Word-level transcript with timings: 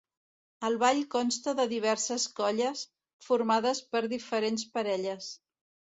El 0.69 0.77
ball 0.83 1.01
consta 1.15 1.53
de 1.59 1.67
diverses 1.75 2.25
colles, 2.41 2.83
formades 3.27 3.85
per 3.93 4.03
diferents 4.15 4.65
parelles. 4.79 5.29